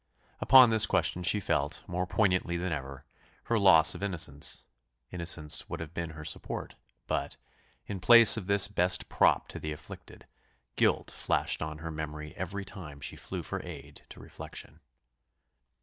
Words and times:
Upon 0.39 0.71
this 0.71 0.87
question 0.87 1.21
she 1.21 1.39
felt, 1.39 1.83
more 1.87 2.07
poignantly 2.07 2.57
than 2.57 2.71
ever, 2.71 3.05
her 3.43 3.59
loss 3.59 3.93
of 3.93 4.01
innocence: 4.01 4.65
innocence 5.11 5.69
would 5.69 5.79
have 5.79 5.93
been 5.93 6.09
her 6.17 6.25
support, 6.25 6.73
but, 7.05 7.37
in 7.85 7.99
place 7.99 8.35
of 8.35 8.47
this 8.47 8.67
best 8.67 9.09
prop 9.09 9.47
to 9.49 9.59
the 9.59 9.71
afflicted, 9.71 10.23
guilt 10.75 11.11
flashed 11.11 11.61
on 11.61 11.77
her 11.77 11.91
memory 11.91 12.33
every 12.35 12.65
time 12.65 12.99
she 12.99 13.15
flew 13.15 13.43
for 13.43 13.61
aid 13.63 14.01
to 14.09 14.19
reflection. 14.19 14.79